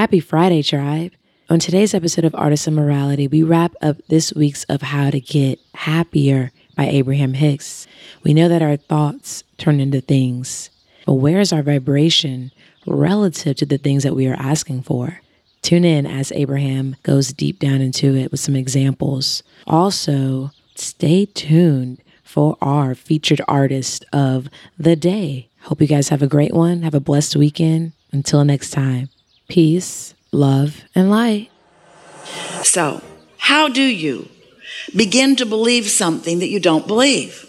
[0.00, 1.12] Happy Friday, tribe.
[1.50, 5.58] On today's episode of Artisan Morality, we wrap up this week's of How to Get
[5.74, 7.86] Happier by Abraham Hicks.
[8.22, 10.70] We know that our thoughts turn into things,
[11.04, 12.50] but where is our vibration
[12.86, 15.20] relative to the things that we are asking for?
[15.60, 19.42] Tune in as Abraham goes deep down into it with some examples.
[19.66, 24.48] Also, stay tuned for our featured artist of
[24.78, 25.50] the day.
[25.64, 26.80] Hope you guys have a great one.
[26.80, 27.92] Have a blessed weekend.
[28.12, 29.10] Until next time,
[29.50, 31.50] peace, love, and light.
[32.62, 33.02] So,
[33.36, 34.28] how do you
[34.94, 37.46] begin to believe something that you don't believe?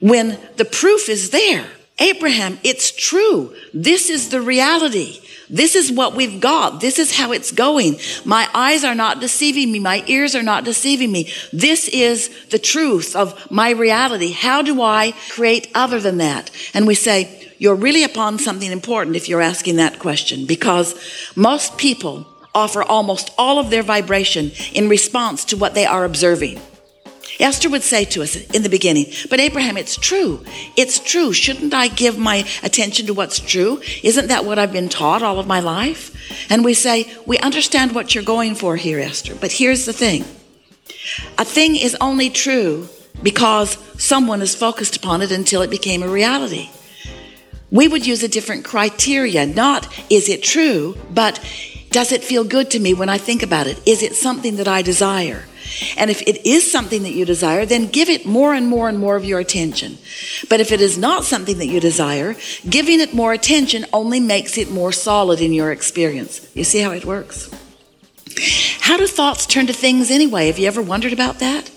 [0.00, 1.66] When the proof is there,
[1.98, 3.54] Abraham, it's true.
[3.74, 5.20] This is the reality.
[5.50, 6.80] This is what we've got.
[6.80, 7.98] This is how it's going.
[8.24, 9.80] My eyes are not deceiving me.
[9.80, 11.32] My ears are not deceiving me.
[11.52, 14.30] This is the truth of my reality.
[14.30, 16.50] How do I create other than that?
[16.74, 20.94] And we say, you're really upon something important if you're asking that question because
[21.36, 26.60] most people offer almost all of their vibration in response to what they are observing.
[27.40, 30.44] Esther would say to us in the beginning, but Abraham, it's true.
[30.76, 31.32] It's true.
[31.32, 33.80] Shouldn't I give my attention to what's true?
[34.02, 36.50] Isn't that what I've been taught all of my life?
[36.50, 39.36] And we say, we understand what you're going for here, Esther.
[39.36, 40.24] But here's the thing.
[41.38, 42.88] A thing is only true
[43.22, 46.70] because someone is focused upon it until it became a reality.
[47.70, 51.40] We would use a different criteria, not is it true, but
[51.90, 53.80] does it feel good to me when I think about it?
[53.86, 55.44] Is it something that I desire?
[55.96, 58.98] And if it is something that you desire, then give it more and more and
[58.98, 59.98] more of your attention.
[60.48, 62.36] But if it is not something that you desire,
[62.68, 66.50] giving it more attention only makes it more solid in your experience.
[66.54, 67.50] You see how it works?
[68.80, 70.46] How do thoughts turn to things anyway?
[70.46, 71.70] Have you ever wondered about that?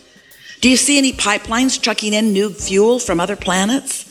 [0.61, 4.10] Do you see any pipelines trucking in new fuel from other planets?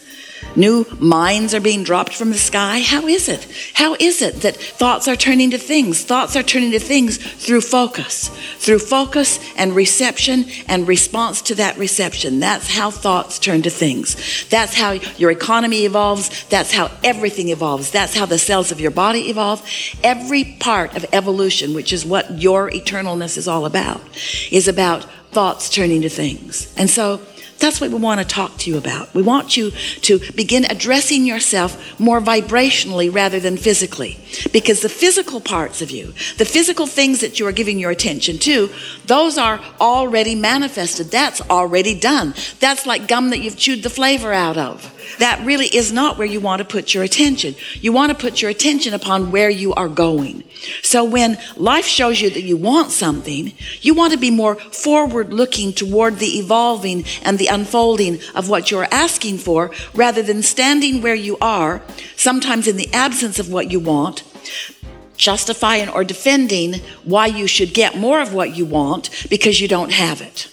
[0.56, 2.80] New mines are being dropped from the sky.
[2.80, 3.46] How is it?
[3.74, 6.04] How is it that thoughts are turning to things?
[6.04, 11.78] Thoughts are turning to things through focus, through focus and reception and response to that
[11.78, 12.40] reception.
[12.40, 14.46] That's how thoughts turn to things.
[14.48, 16.44] That's how your economy evolves.
[16.46, 17.90] That's how everything evolves.
[17.90, 19.64] That's how the cells of your body evolve.
[20.02, 24.00] Every part of evolution, which is what your eternalness is all about,
[24.50, 26.74] is about thoughts turning to things.
[26.76, 27.20] And so,
[27.60, 29.12] that's what we want to talk to you about.
[29.14, 34.18] We want you to begin addressing yourself more vibrationally rather than physically.
[34.52, 38.38] Because the physical parts of you, the physical things that you are giving your attention
[38.38, 38.70] to,
[39.06, 41.10] those are already manifested.
[41.10, 42.34] That's already done.
[42.60, 44.94] That's like gum that you've chewed the flavor out of.
[45.18, 47.54] That really is not where you want to put your attention.
[47.80, 50.44] You want to put your attention upon where you are going.
[50.82, 55.32] So when life shows you that you want something, you want to be more forward
[55.32, 61.02] looking toward the evolving and the unfolding of what you're asking for rather than standing
[61.02, 61.82] where you are,
[62.16, 64.22] sometimes in the absence of what you want,
[65.16, 66.74] justifying or defending
[67.04, 70.48] why you should get more of what you want because you don't have it.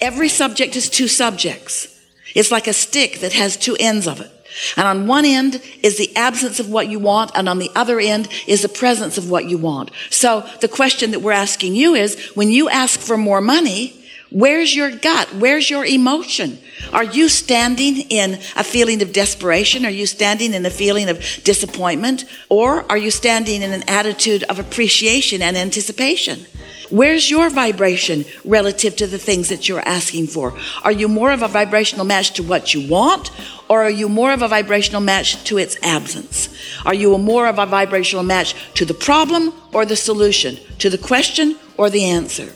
[0.00, 1.95] Every subject is two subjects.
[2.36, 4.30] It's like a stick that has two ends of it.
[4.76, 7.98] And on one end is the absence of what you want, and on the other
[7.98, 9.90] end is the presence of what you want.
[10.10, 13.98] So the question that we're asking you is when you ask for more money,
[14.30, 15.34] where's your gut?
[15.34, 16.58] Where's your emotion?
[16.92, 19.86] Are you standing in a feeling of desperation?
[19.86, 22.26] Are you standing in a feeling of disappointment?
[22.50, 26.44] Or are you standing in an attitude of appreciation and anticipation?
[26.90, 30.56] Where's your vibration relative to the things that you're asking for?
[30.84, 33.30] Are you more of a vibrational match to what you want,
[33.68, 36.48] or are you more of a vibrational match to its absence?
[36.84, 40.98] Are you more of a vibrational match to the problem or the solution, to the
[40.98, 42.54] question or the answer?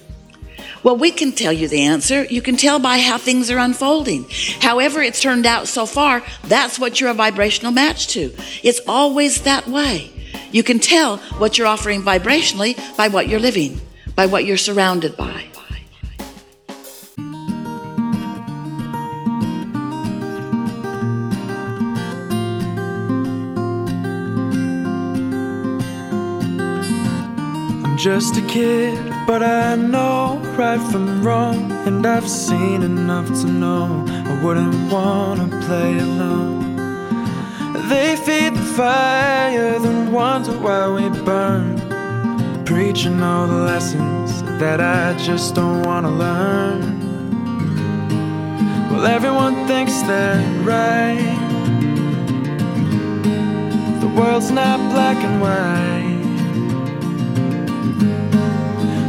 [0.85, 2.25] Well, we can tell you the answer.
[2.25, 4.27] You can tell by how things are unfolding.
[4.61, 8.33] However, it's turned out so far, that's what you're a vibrational match to.
[8.63, 10.11] It's always that way.
[10.53, 13.81] You can tell what you're offering vibrationally by what you're living
[14.15, 15.45] by what you're surrounded by.
[27.85, 33.47] I'm just a kid, but I know right from wrong, and I've seen enough to
[33.47, 36.77] know I wouldn't wanna play alone.
[37.89, 42.00] They feed the fire, then wonder why we burn
[42.71, 47.01] preaching all the lessons that I just don't want to learn.
[48.89, 51.19] Well, everyone thinks they're right.
[54.01, 56.21] The world's not black and white.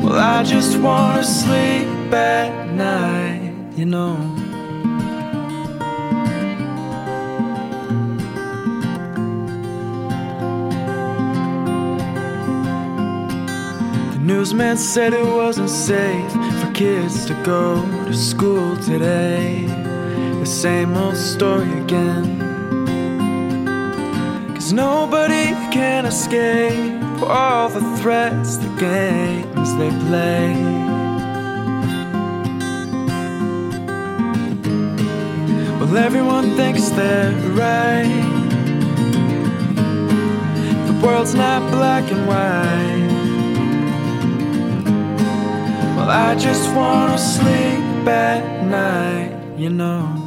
[0.03, 4.40] Well, I just want to sleep at night, you know.
[14.33, 16.31] Newsman said it wasn't safe
[16.61, 19.65] for kids to go to school today.
[20.39, 22.39] The same old story again.
[24.55, 30.55] Cause nobody can escape all the threats, the games they play.
[35.77, 38.27] Well, everyone thinks they're right.
[40.87, 43.10] The world's not black and white.
[46.13, 50.20] I just wanna sleep at night, you know.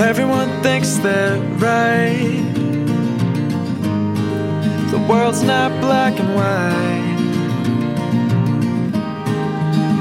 [0.00, 2.42] Everyone thinks they're right.
[4.90, 6.94] The world's not black and white.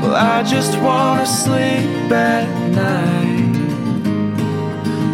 [0.02, 3.34] Well, I just wanna sleep at night.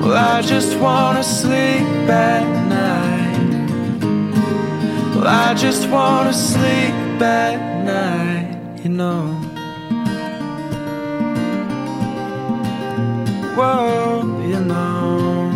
[0.02, 3.20] Well, I just wanna sleep at night.
[5.16, 9.49] Well, I just wanna sleep at night, you know.
[13.60, 15.52] Whoa, you know.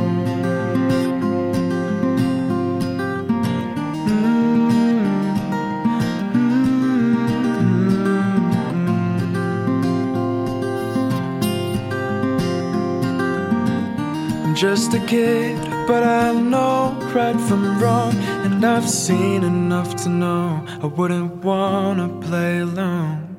[14.44, 15.58] I'm just a kid,
[15.88, 18.14] but I know right from wrong,
[18.44, 23.38] and I've seen enough to know I wouldn't wanna play alone.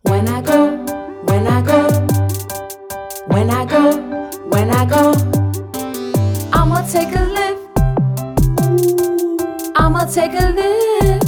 [0.00, 0.73] When I go,
[3.74, 3.90] go,
[4.50, 5.12] when I go,
[6.52, 7.62] I'ma take a lift.
[9.74, 11.26] I'ma take a lift.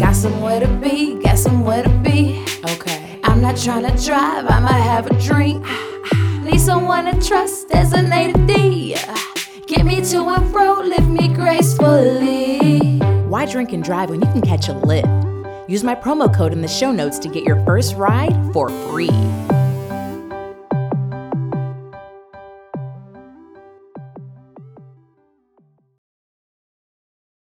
[0.00, 2.44] Got somewhere to be, got somewhere to be.
[2.64, 3.20] Okay.
[3.22, 5.64] I'm not trying to drive, I might have a drink.
[6.42, 8.96] Need someone to trust, designated D.
[9.68, 12.98] Get me to and fro, lift me gracefully.
[13.28, 15.08] Why drink and drive when you can catch a lift?
[15.68, 19.10] Use my promo code in the show notes to get your first ride for free.